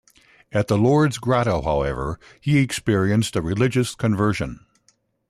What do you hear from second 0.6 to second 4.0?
the Lourdes grotto however, he experienced a religious